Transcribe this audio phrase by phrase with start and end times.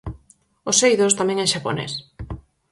[0.69, 1.91] Os Eidos, tamén en xaponés.